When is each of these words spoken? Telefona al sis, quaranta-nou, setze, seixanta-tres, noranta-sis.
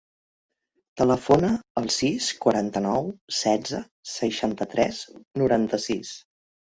Telefona 1.01 1.51
al 1.81 1.91
sis, 1.97 2.29
quaranta-nou, 2.45 3.11
setze, 3.43 3.83
seixanta-tres, 4.15 5.07
noranta-sis. 5.43 6.17